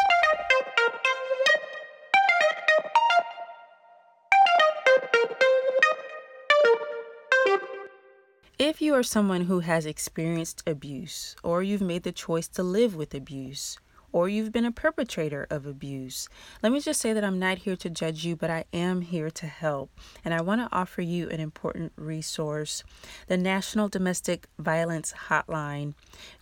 If 8.58 8.80
you 8.80 8.94
are 8.94 9.02
someone 9.02 9.42
who 9.42 9.58
has 9.58 9.86
experienced 9.86 10.62
abuse 10.68 11.34
or 11.42 11.64
you've 11.64 11.82
made 11.82 12.04
the 12.04 12.12
choice 12.12 12.46
to 12.48 12.62
live 12.62 12.94
with 12.94 13.12
abuse, 13.12 13.76
or 14.12 14.28
you've 14.28 14.52
been 14.52 14.64
a 14.64 14.72
perpetrator 14.72 15.46
of 15.50 15.66
abuse. 15.66 16.28
Let 16.62 16.72
me 16.72 16.80
just 16.80 17.00
say 17.00 17.12
that 17.12 17.24
I'm 17.24 17.38
not 17.38 17.58
here 17.58 17.76
to 17.76 17.90
judge 17.90 18.24
you, 18.24 18.36
but 18.36 18.50
I 18.50 18.64
am 18.72 19.00
here 19.00 19.30
to 19.30 19.46
help. 19.46 19.90
And 20.24 20.34
I 20.34 20.42
want 20.42 20.60
to 20.60 20.74
offer 20.74 21.02
you 21.02 21.28
an 21.30 21.40
important 21.40 21.92
resource 21.96 22.84
the 23.26 23.36
National 23.36 23.88
Domestic 23.88 24.46
Violence 24.58 25.12
Hotline, 25.28 25.94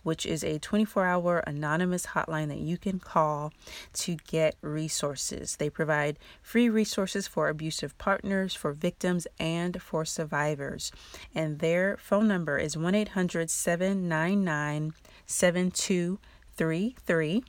which 0.03 0.25
is 0.25 0.43
a 0.43 0.59
24 0.59 1.05
hour 1.05 1.39
anonymous 1.47 2.07
hotline 2.07 2.49
that 2.49 2.59
you 2.59 2.77
can 2.77 2.99
call 2.99 3.53
to 3.93 4.17
get 4.27 4.55
resources. 4.61 5.55
They 5.55 5.69
provide 5.69 6.19
free 6.41 6.69
resources 6.69 7.27
for 7.27 7.49
abusive 7.49 7.97
partners, 7.97 8.53
for 8.53 8.73
victims, 8.73 9.27
and 9.39 9.81
for 9.81 10.05
survivors. 10.05 10.91
And 11.33 11.59
their 11.59 11.97
phone 11.97 12.27
number 12.27 12.57
is 12.57 12.77
1 12.77 12.95
800 12.95 13.49
799 13.49 14.93
7233. 15.25 17.43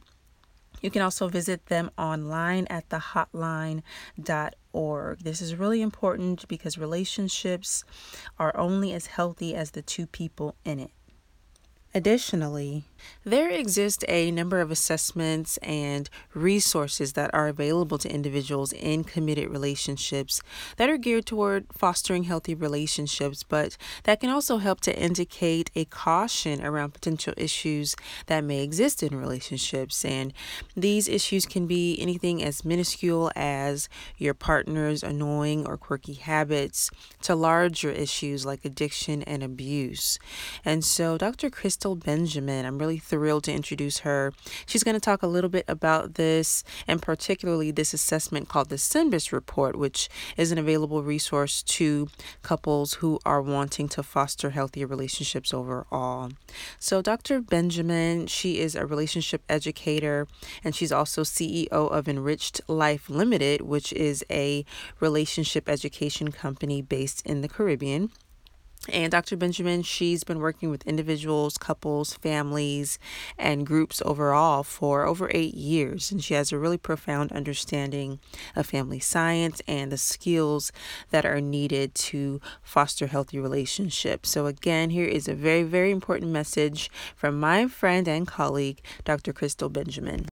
You 0.82 0.90
can 0.90 1.00
also 1.00 1.28
visit 1.28 1.66
them 1.66 1.90
online 1.96 2.66
at 2.68 2.88
thehotline.org. 2.88 3.84
This 5.20 5.40
is 5.40 5.54
really 5.54 5.80
important 5.80 6.48
because 6.48 6.76
relationships 6.76 7.84
are 8.38 8.54
only 8.56 8.92
as 8.92 9.06
healthy 9.06 9.54
as 9.54 9.70
the 9.70 9.82
two 9.82 10.06
people 10.06 10.56
in 10.64 10.80
it. 10.80 10.90
Additionally, 11.94 12.84
there 13.24 13.50
exist 13.50 14.04
a 14.08 14.30
number 14.30 14.60
of 14.60 14.70
assessments 14.70 15.56
and 15.58 16.08
resources 16.34 17.12
that 17.12 17.32
are 17.32 17.48
available 17.48 17.98
to 17.98 18.12
individuals 18.12 18.72
in 18.72 19.04
committed 19.04 19.48
relationships 19.50 20.42
that 20.76 20.88
are 20.88 20.96
geared 20.96 21.26
toward 21.26 21.66
fostering 21.72 22.24
healthy 22.24 22.54
relationships, 22.54 23.42
but 23.42 23.76
that 24.04 24.20
can 24.20 24.30
also 24.30 24.58
help 24.58 24.80
to 24.80 24.98
indicate 24.98 25.70
a 25.74 25.84
caution 25.86 26.64
around 26.64 26.94
potential 26.94 27.34
issues 27.36 27.94
that 28.26 28.44
may 28.44 28.62
exist 28.62 29.02
in 29.02 29.16
relationships. 29.16 30.04
And 30.04 30.32
these 30.76 31.08
issues 31.08 31.46
can 31.46 31.66
be 31.66 32.00
anything 32.00 32.42
as 32.42 32.64
minuscule 32.64 33.30
as 33.36 33.88
your 34.16 34.34
partner's 34.34 35.02
annoying 35.02 35.66
or 35.66 35.76
quirky 35.76 36.14
habits 36.14 36.90
to 37.22 37.34
larger 37.34 37.90
issues 37.90 38.44
like 38.44 38.64
addiction 38.64 39.22
and 39.22 39.42
abuse. 39.42 40.18
And 40.64 40.84
so, 40.84 41.18
Dr. 41.18 41.50
Crystal 41.50 41.94
Benjamin, 41.94 42.64
I'm 42.64 42.78
really 42.78 42.91
really 42.92 42.98
thrilled 42.98 43.44
to 43.44 43.52
introduce 43.52 44.00
her. 44.00 44.32
She's 44.66 44.84
going 44.84 44.94
to 44.94 45.00
talk 45.00 45.22
a 45.22 45.26
little 45.26 45.48
bit 45.48 45.64
about 45.66 46.14
this 46.14 46.62
and 46.86 47.00
particularly 47.00 47.70
this 47.70 47.94
assessment 47.94 48.48
called 48.48 48.68
the 48.68 48.76
SYMBIS 48.76 49.32
Report, 49.32 49.76
which 49.76 50.10
is 50.36 50.52
an 50.52 50.58
available 50.58 51.02
resource 51.02 51.62
to 51.62 52.08
couples 52.42 52.94
who 52.94 53.18
are 53.24 53.40
wanting 53.40 53.88
to 53.88 54.02
foster 54.02 54.50
healthier 54.50 54.86
relationships 54.86 55.54
overall. 55.54 56.32
So, 56.78 57.00
Dr. 57.00 57.40
Benjamin, 57.40 58.26
she 58.26 58.58
is 58.58 58.74
a 58.74 58.84
relationship 58.84 59.42
educator 59.48 60.26
and 60.62 60.74
she's 60.74 60.92
also 60.92 61.22
CEO 61.22 61.68
of 61.70 62.08
Enriched 62.08 62.60
Life 62.68 63.08
Limited, 63.08 63.62
which 63.62 63.92
is 63.94 64.22
a 64.30 64.66
relationship 65.00 65.68
education 65.68 66.30
company 66.30 66.82
based 66.82 67.24
in 67.24 67.40
the 67.40 67.48
Caribbean. 67.48 68.10
And 68.88 69.12
Dr. 69.12 69.36
Benjamin, 69.36 69.82
she's 69.82 70.24
been 70.24 70.40
working 70.40 70.68
with 70.68 70.86
individuals, 70.88 71.56
couples, 71.56 72.14
families, 72.14 72.98
and 73.38 73.64
groups 73.64 74.02
overall 74.04 74.64
for 74.64 75.06
over 75.06 75.30
eight 75.32 75.54
years. 75.54 76.10
And 76.10 76.22
she 76.22 76.34
has 76.34 76.50
a 76.50 76.58
really 76.58 76.78
profound 76.78 77.30
understanding 77.30 78.18
of 78.56 78.66
family 78.66 78.98
science 78.98 79.62
and 79.68 79.92
the 79.92 79.96
skills 79.96 80.72
that 81.10 81.24
are 81.24 81.40
needed 81.40 81.94
to 81.94 82.40
foster 82.60 83.06
healthy 83.06 83.38
relationships. 83.38 84.30
So, 84.30 84.46
again, 84.46 84.90
here 84.90 85.06
is 85.06 85.28
a 85.28 85.34
very, 85.34 85.62
very 85.62 85.92
important 85.92 86.32
message 86.32 86.90
from 87.14 87.38
my 87.38 87.68
friend 87.68 88.08
and 88.08 88.26
colleague, 88.26 88.82
Dr. 89.04 89.32
Crystal 89.32 89.68
Benjamin. 89.68 90.31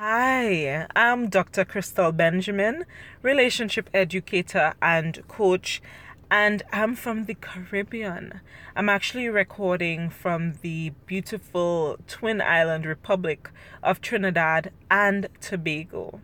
Hi, 0.00 0.86
I'm 0.94 1.28
Dr. 1.28 1.64
Crystal 1.64 2.12
Benjamin, 2.12 2.84
relationship 3.20 3.90
educator 3.92 4.74
and 4.80 5.26
coach, 5.26 5.82
and 6.30 6.62
I'm 6.72 6.94
from 6.94 7.24
the 7.24 7.34
Caribbean. 7.34 8.40
I'm 8.76 8.88
actually 8.88 9.28
recording 9.28 10.08
from 10.08 10.54
the 10.62 10.92
beautiful 11.06 11.98
Twin 12.06 12.40
Island 12.40 12.86
Republic 12.86 13.50
of 13.82 14.00
Trinidad 14.00 14.70
and 14.88 15.26
Tobago. 15.40 16.20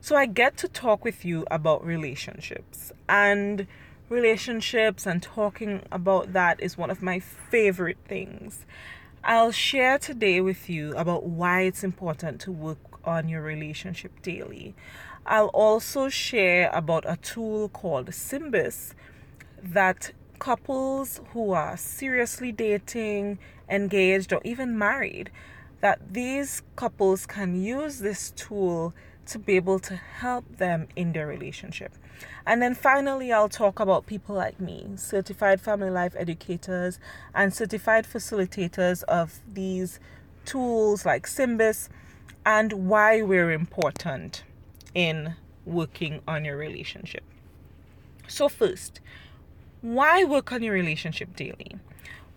So 0.00 0.14
I 0.14 0.26
get 0.26 0.56
to 0.58 0.68
talk 0.68 1.04
with 1.04 1.24
you 1.24 1.44
about 1.50 1.84
relationships, 1.84 2.92
and 3.08 3.66
relationships 4.08 5.04
and 5.04 5.20
talking 5.20 5.82
about 5.90 6.32
that 6.32 6.60
is 6.60 6.78
one 6.78 6.90
of 6.90 7.02
my 7.02 7.18
favorite 7.18 7.98
things. 8.06 8.64
I'll 9.24 9.52
share 9.52 9.98
today 9.98 10.40
with 10.40 10.70
you 10.70 10.96
about 10.96 11.24
why 11.24 11.62
it's 11.62 11.84
important 11.84 12.40
to 12.42 12.52
work 12.52 12.89
on 13.04 13.28
your 13.28 13.42
relationship 13.42 14.22
daily. 14.22 14.74
I'll 15.26 15.48
also 15.48 16.08
share 16.08 16.70
about 16.72 17.04
a 17.06 17.16
tool 17.16 17.68
called 17.68 18.08
SYMBIS 18.08 18.94
that 19.62 20.12
couples 20.38 21.20
who 21.32 21.52
are 21.52 21.76
seriously 21.76 22.50
dating, 22.50 23.38
engaged, 23.68 24.32
or 24.32 24.40
even 24.44 24.76
married, 24.76 25.30
that 25.80 26.12
these 26.12 26.62
couples 26.76 27.26
can 27.26 27.62
use 27.62 27.98
this 27.98 28.32
tool 28.32 28.94
to 29.26 29.38
be 29.38 29.54
able 29.56 29.78
to 29.78 29.94
help 29.94 30.56
them 30.56 30.88
in 30.96 31.12
their 31.12 31.26
relationship. 31.26 31.92
And 32.46 32.60
then 32.60 32.74
finally, 32.74 33.32
I'll 33.32 33.48
talk 33.48 33.78
about 33.78 34.06
people 34.06 34.34
like 34.34 34.58
me, 34.58 34.88
certified 34.96 35.60
family 35.60 35.90
life 35.90 36.14
educators 36.18 36.98
and 37.34 37.54
certified 37.54 38.06
facilitators 38.06 39.04
of 39.04 39.40
these 39.46 40.00
tools 40.44 41.06
like 41.06 41.26
Symbis 41.26 41.88
and 42.50 42.72
why 42.72 43.22
we're 43.22 43.52
important 43.52 44.42
in 44.92 45.36
working 45.64 46.20
on 46.26 46.44
your 46.44 46.56
relationship. 46.56 47.22
So, 48.26 48.48
first, 48.48 49.00
why 49.82 50.24
work 50.24 50.50
on 50.50 50.60
your 50.60 50.74
relationship 50.74 51.36
daily? 51.36 51.76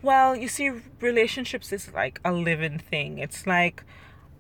Well, 0.03 0.36
you 0.36 0.48
see, 0.48 0.70
relationships 1.01 1.74
is 1.74 1.91
like 1.91 2.20
a 2.24 2.32
living 2.32 2.77
thing, 2.77 3.17
it's 3.17 3.48
like 3.48 3.84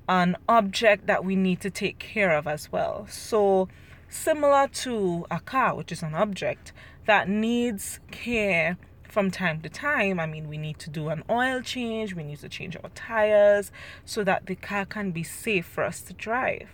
an 0.07 0.37
object 0.47 1.07
that 1.07 1.25
we 1.25 1.35
need 1.35 1.59
to 1.61 1.71
take 1.71 1.97
care 1.97 2.37
of 2.37 2.45
as 2.45 2.71
well. 2.71 3.07
So, 3.09 3.67
similar 4.07 4.67
to 4.83 5.25
a 5.31 5.39
car, 5.39 5.75
which 5.75 5.91
is 5.91 6.03
an 6.03 6.13
object 6.13 6.71
that 7.07 7.27
needs 7.27 7.99
care 8.11 8.77
from 9.13 9.29
time 9.29 9.61
to 9.61 9.69
time. 9.69 10.19
I 10.19 10.25
mean, 10.25 10.49
we 10.49 10.57
need 10.57 10.79
to 10.79 10.89
do 10.89 11.09
an 11.09 11.23
oil 11.29 11.61
change, 11.61 12.15
we 12.15 12.23
need 12.23 12.39
to 12.39 12.49
change 12.49 12.75
our 12.83 12.89
tires 12.95 13.71
so 14.03 14.23
that 14.23 14.47
the 14.47 14.55
car 14.55 14.85
can 14.85 15.11
be 15.11 15.21
safe 15.21 15.67
for 15.67 15.83
us 15.83 16.01
to 16.01 16.13
drive. 16.13 16.69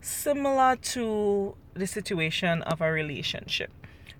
Similar 0.00 0.76
to 0.76 1.56
the 1.74 1.88
situation 1.88 2.62
of 2.62 2.80
a 2.80 2.92
relationship. 2.92 3.72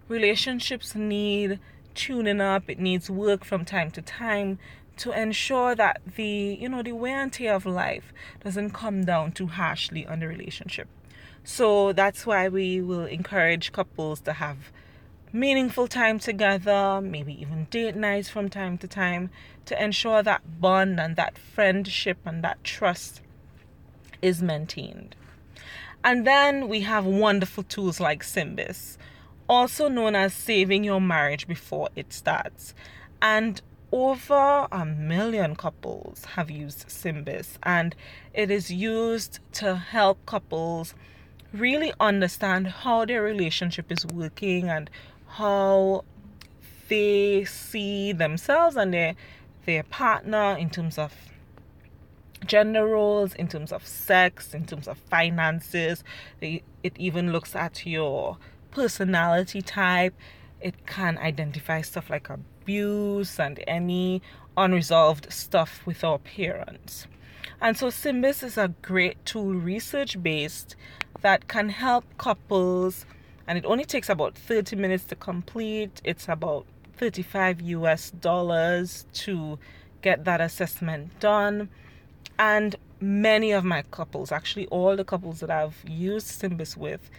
Relationships 0.09 0.97
need 0.97 1.61
tuning 1.95 2.41
up, 2.41 2.69
it 2.69 2.81
needs 2.81 3.09
work 3.09 3.45
from 3.45 3.65
time 3.65 3.93
to 3.93 4.03
time 4.03 4.59
to 4.97 5.13
ensure 5.13 5.75
that 5.75 6.03
the 6.17 6.59
you 6.61 6.69
know 6.69 6.83
the 6.83 6.93
wear 6.93 7.23
and 7.23 7.33
tear 7.33 7.55
of 7.55 7.65
life 7.65 8.13
doesn't 8.45 8.71
come 8.71 9.05
down 9.05 9.33
too 9.33 9.47
harshly 9.47 10.05
on 10.07 10.21
the 10.21 10.27
relationship. 10.27 10.89
So 11.45 11.93
that's 11.93 12.27
why 12.27 12.49
we 12.49 12.81
will 12.81 13.07
encourage 13.07 13.73
couples 13.73 14.21
to 14.23 14.35
have 14.35 14.71
meaningful 15.33 15.89
time 15.89 16.19
together, 16.19 17.01
maybe 17.03 17.41
even 17.41 17.67
date 17.71 17.97
nights 17.97 18.29
from 18.29 18.51
time 18.51 18.77
to 18.79 18.87
time 18.87 19.31
to 19.65 19.83
ensure 19.83 20.23
that 20.23 20.61
bond 20.61 21.01
and 21.01 21.17
that 21.17 21.39
friendship 21.39 22.19
and 22.25 22.45
that 22.45 22.63
trust 22.63 23.23
is 24.21 24.43
maintained. 24.43 25.17
And 26.05 26.27
then 26.27 26.69
we 26.69 26.81
have 26.81 27.07
wonderful 27.07 27.63
tools 27.63 28.01
like 28.01 28.23
Symbis, 28.23 28.99
also 29.49 29.89
known 29.89 30.15
as 30.17 30.35
saving 30.35 30.85
your 30.85 31.01
marriage 31.01 31.47
before 31.47 31.89
it 31.97 32.13
starts. 32.13 32.75
And 33.21 33.63
over 33.93 34.67
a 34.73 34.85
million 34.85 35.55
couples 35.55 36.25
have 36.35 36.51
used 36.51 36.89
Symbis, 36.89 37.59
and 37.63 37.95
it 38.35 38.51
is 38.51 38.71
used 38.71 39.39
to 39.53 39.77
help 39.77 40.25
couples 40.27 40.95
really 41.53 41.93
understand 42.01 42.67
how 42.67 43.05
their 43.05 43.23
relationship 43.23 43.93
is 43.93 44.07
working 44.07 44.69
and 44.69 44.91
how 45.33 46.05
they 46.89 47.45
see 47.45 48.13
themselves 48.13 48.77
and 48.77 48.93
their 48.93 49.15
their 49.65 49.83
partner 49.85 50.57
in 50.59 50.69
terms 50.69 50.99
of 50.99 51.15
gender 52.45 52.87
roles, 52.87 53.35
in 53.35 53.49
terms 53.49 53.73
of 53.73 53.87
sex, 53.87 54.53
in 54.53 54.67
terms 54.67 54.89
of 54.89 54.99
finances. 54.99 56.05
It 56.41 56.63
even 56.99 57.33
looks 57.33 57.55
at 57.55 57.87
your 57.87 58.37
personality 58.73 59.63
type. 59.63 60.15
It 60.61 60.87
can 60.87 61.17
identify 61.19 61.81
stuff 61.83 62.11
like 62.11 62.29
abuse 62.29 63.39
and 63.39 63.63
any 63.67 64.21
unresolved 64.57 65.33
stuff 65.33 65.81
with 65.87 66.05
our 66.05 66.19
parents. 66.19 67.07
And 67.61 67.79
so 67.79 67.87
Symbis 67.87 68.43
is 68.43 68.59
a 68.59 68.75
great 68.83 69.25
tool, 69.25 69.55
research 69.55 70.21
based, 70.23 70.75
that 71.21 71.47
can 71.47 71.69
help 71.69 72.05
couples 72.19 73.07
and 73.47 73.59
it 73.59 73.65
only 73.65 73.85
takes 73.85 74.09
about 74.09 74.35
30 74.37 74.77
minutes 74.77 75.05
to 75.05 75.17
complete. 75.17 76.01
It's 76.05 76.29
about 76.29 76.67
35 76.97 77.61
US 77.63 78.11
dollars 78.11 79.07
to 79.15 79.59
get 80.03 80.25
that 80.25 80.41
assessment 80.41 81.19
done. 81.21 81.69
And 82.39 82.77
many 83.01 83.53
of 83.53 83.65
my 83.65 83.83
couples, 83.83 84.33
actually 84.33 84.67
all 84.69 84.97
the 84.97 85.05
couples 85.05 85.41
that 85.41 85.51
I've 85.51 85.83
used 85.87 86.29
Symbis 86.29 86.77
with, 86.77 87.11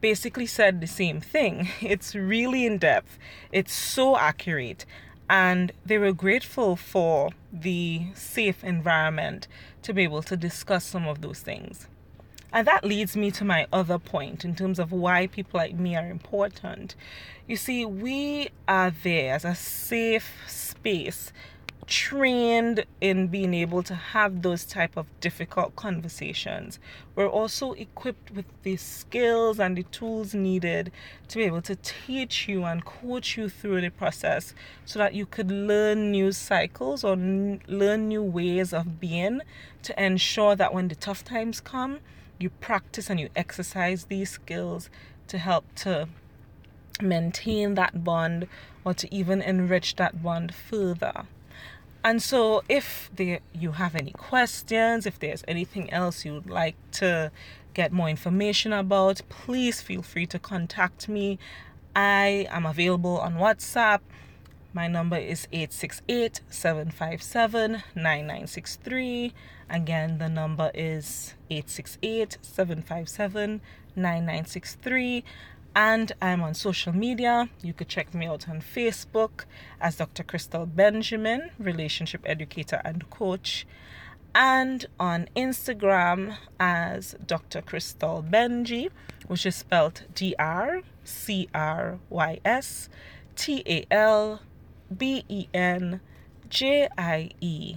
basically 0.00 0.46
said 0.46 0.80
the 0.80 0.86
same 0.86 1.20
thing. 1.20 1.68
It's 1.80 2.14
really 2.14 2.66
in 2.66 2.78
depth, 2.78 3.18
it's 3.52 3.72
so 3.72 4.16
accurate, 4.16 4.84
and 5.28 5.72
they 5.84 5.98
were 5.98 6.12
grateful 6.12 6.76
for 6.76 7.30
the 7.52 8.06
safe 8.14 8.62
environment 8.62 9.48
to 9.82 9.92
be 9.92 10.02
able 10.02 10.22
to 10.22 10.36
discuss 10.36 10.84
some 10.84 11.08
of 11.08 11.22
those 11.22 11.40
things. 11.40 11.88
And 12.52 12.66
that 12.66 12.84
leads 12.84 13.16
me 13.16 13.30
to 13.32 13.44
my 13.44 13.66
other 13.72 13.98
point 13.98 14.44
in 14.44 14.54
terms 14.54 14.78
of 14.78 14.92
why 14.92 15.26
people 15.26 15.58
like 15.58 15.74
me 15.74 15.96
are 15.96 16.08
important. 16.08 16.94
You 17.46 17.56
see, 17.56 17.84
we 17.84 18.50
are 18.66 18.90
there 19.02 19.34
as 19.34 19.44
a 19.44 19.54
safe 19.54 20.32
space 20.46 21.32
trained 21.86 22.84
in 23.00 23.28
being 23.28 23.54
able 23.54 23.82
to 23.82 23.94
have 23.94 24.42
those 24.42 24.64
type 24.64 24.96
of 24.96 25.06
difficult 25.20 25.76
conversations 25.76 26.80
we're 27.14 27.28
also 27.28 27.72
equipped 27.74 28.30
with 28.32 28.44
the 28.62 28.76
skills 28.76 29.60
and 29.60 29.76
the 29.76 29.84
tools 29.84 30.34
needed 30.34 30.90
to 31.28 31.38
be 31.38 31.44
able 31.44 31.62
to 31.62 31.76
teach 31.76 32.48
you 32.48 32.64
and 32.64 32.84
coach 32.84 33.36
you 33.36 33.48
through 33.48 33.80
the 33.80 33.88
process 33.88 34.52
so 34.84 34.98
that 34.98 35.14
you 35.14 35.24
could 35.24 35.50
learn 35.50 36.10
new 36.10 36.32
cycles 36.32 37.04
or 37.04 37.12
n- 37.12 37.60
learn 37.68 38.08
new 38.08 38.22
ways 38.22 38.72
of 38.72 38.98
being 38.98 39.40
to 39.82 40.04
ensure 40.04 40.56
that 40.56 40.74
when 40.74 40.88
the 40.88 40.94
tough 40.96 41.24
times 41.24 41.60
come 41.60 42.00
you 42.38 42.50
practice 42.50 43.10
and 43.10 43.18
you 43.18 43.28
exercise 43.34 44.04
these 44.04 44.30
skills 44.30 44.90
to 45.28 45.38
help 45.38 45.64
to 45.76 46.08
maintain 47.00 47.74
that 47.74 48.04
bond 48.04 48.46
or 48.84 48.94
to 48.94 49.14
even 49.14 49.42
enrich 49.42 49.96
that 49.96 50.22
bond 50.22 50.54
further. 50.54 51.26
And 52.04 52.22
so, 52.22 52.62
if 52.68 53.10
there, 53.14 53.40
you 53.52 53.72
have 53.72 53.96
any 53.96 54.12
questions, 54.12 55.06
if 55.06 55.18
there's 55.18 55.42
anything 55.48 55.92
else 55.92 56.24
you'd 56.24 56.48
like 56.48 56.76
to 56.92 57.32
get 57.74 57.92
more 57.92 58.08
information 58.08 58.72
about, 58.72 59.22
please 59.28 59.80
feel 59.80 60.02
free 60.02 60.26
to 60.26 60.38
contact 60.38 61.08
me. 61.08 61.38
I 61.96 62.46
am 62.50 62.64
available 62.64 63.18
on 63.18 63.34
WhatsApp. 63.34 64.00
My 64.76 64.88
number 64.88 65.16
is 65.16 65.48
868 65.52 66.42
757 66.50 67.82
9963. 67.94 69.32
Again, 69.70 70.18
the 70.18 70.28
number 70.28 70.70
is 70.74 71.32
868 71.48 72.36
757 72.42 73.62
9963. 73.96 75.24
And 75.74 76.12
I'm 76.20 76.42
on 76.42 76.52
social 76.52 76.92
media. 76.94 77.48
You 77.62 77.72
could 77.72 77.88
check 77.88 78.12
me 78.12 78.26
out 78.26 78.50
on 78.50 78.60
Facebook 78.60 79.46
as 79.80 79.96
Dr. 79.96 80.22
Crystal 80.22 80.66
Benjamin, 80.66 81.52
relationship 81.58 82.20
educator 82.26 82.82
and 82.84 83.08
coach, 83.08 83.66
and 84.34 84.84
on 85.00 85.30
Instagram 85.34 86.36
as 86.60 87.16
Dr. 87.26 87.62
Crystal 87.62 88.22
Benjie, 88.22 88.90
which 89.26 89.46
is 89.46 89.56
spelled 89.56 90.02
D 90.14 90.34
R 90.38 90.82
C 91.02 91.48
R 91.54 91.98
Y 92.10 92.40
S 92.44 92.90
T 93.36 93.62
A 93.66 93.86
L 93.90 94.40
B 94.94 95.24
E 95.28 95.48
N 95.54 96.00
J 96.48 96.88
I 96.96 97.30
E. 97.40 97.76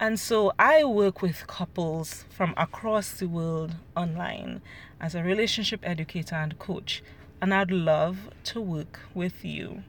And 0.00 0.18
so 0.18 0.52
I 0.58 0.84
work 0.84 1.22
with 1.22 1.46
couples 1.46 2.24
from 2.28 2.52
across 2.56 3.12
the 3.12 3.28
world 3.28 3.76
online 3.96 4.60
as 5.00 5.14
a 5.14 5.22
relationship 5.22 5.80
educator 5.82 6.34
and 6.34 6.58
coach, 6.58 7.02
and 7.40 7.54
I'd 7.54 7.70
love 7.70 8.30
to 8.44 8.60
work 8.60 9.00
with 9.14 9.44
you. 9.44 9.84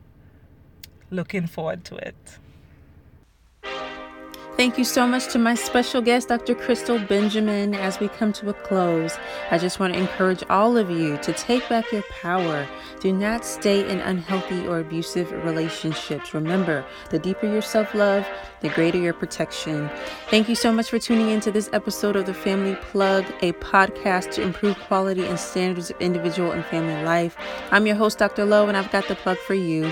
Looking 1.10 1.48
forward 1.48 1.84
to 1.86 1.96
it. 1.96 2.38
Thank 4.58 4.78
you 4.78 4.86
so 4.86 5.06
much 5.06 5.34
to 5.34 5.38
my 5.38 5.54
special 5.54 6.02
guest, 6.02 6.30
Dr. 6.30 6.56
Crystal 6.56 6.98
Benjamin. 6.98 7.76
As 7.76 8.00
we 8.00 8.08
come 8.08 8.32
to 8.32 8.48
a 8.52 8.54
close, 8.54 9.18
I 9.52 9.58
just 9.58 9.82
want 9.82 9.94
to 9.94 10.00
encourage 10.00 10.46
all 10.50 10.78
of 10.78 10.90
you 10.90 11.18
to 11.18 11.34
take 11.34 11.68
back 11.68 11.92
your 11.92 12.04
power. 12.04 12.66
Do 13.02 13.12
not 13.12 13.44
stay 13.44 13.86
in 13.90 14.00
unhealthy 14.00 14.66
or 14.66 14.80
abusive 14.80 15.30
relationships. 15.44 16.34
Remember, 16.34 16.86
the 17.10 17.20
deeper 17.20 17.48
your 17.48 17.62
self 17.62 17.94
love, 17.94 18.26
the 18.62 18.70
greater 18.70 18.98
your 18.98 19.14
protection. 19.14 19.90
Thank 20.30 20.48
you 20.48 20.56
so 20.56 20.72
much 20.72 20.90
for 20.90 21.00
tuning 21.00 21.32
in 21.32 21.42
to 21.42 21.52
this 21.52 21.70
episode 21.74 22.16
of 22.16 22.26
The 22.26 22.34
Family 22.34 22.76
Plug, 22.76 23.26
a 23.42 23.52
podcast 23.54 24.32
to 24.36 24.42
improve 24.42 24.80
quality 24.88 25.26
and 25.26 25.38
standards 25.38 25.90
of 25.90 26.00
individual 26.00 26.54
and 26.54 26.64
family 26.64 27.04
life. 27.04 27.36
I'm 27.72 27.86
your 27.86 27.98
host, 27.98 28.20
Dr. 28.20 28.46
Lowe, 28.46 28.70
and 28.70 28.78
I've 28.78 28.92
got 28.92 29.10
the 29.10 29.16
plug 29.16 29.38
for 29.38 29.54
you. 29.54 29.92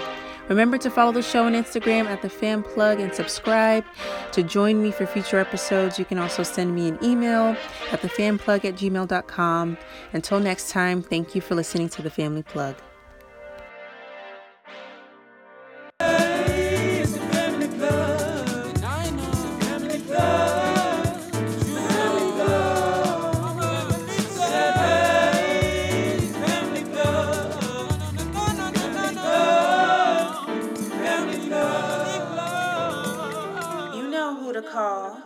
Remember 0.50 0.78
to 0.78 0.90
follow 0.90 1.12
the 1.12 1.22
show 1.22 1.46
on 1.46 1.54
Instagram 1.54 2.06
at 2.06 2.22
the 2.22 2.30
Fam 2.30 2.64
Plug 2.64 3.00
and 3.00 3.14
subscribe. 3.14 3.86
To 4.34 4.44
join 4.44 4.82
me 4.82 4.92
for 4.92 5.06
future 5.06 5.40
episodes, 5.40 5.98
you 5.98 6.06
can 6.06 6.18
also 6.18 6.44
send 6.44 6.76
me 6.76 6.88
an 6.88 7.00
email 7.02 7.56
at 7.92 8.02
thefamplug 8.02 8.66
at 8.66 8.76
gmail.com. 8.76 9.78
Until 10.12 10.40
next 10.40 10.70
time, 10.70 11.02
thank 11.02 11.34
you 11.36 11.42
for 11.42 11.56
listening 11.56 11.90
to 11.90 12.02
the 12.02 12.10
Family 12.10 12.44
Plug. 12.44 12.76
You 34.84 35.23